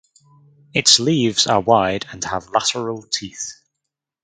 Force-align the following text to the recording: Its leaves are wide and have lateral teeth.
Its 0.73 0.99
leaves 0.99 1.45
are 1.45 1.59
wide 1.61 2.07
and 2.11 2.23
have 2.23 2.49
lateral 2.49 3.03
teeth. 3.03 3.51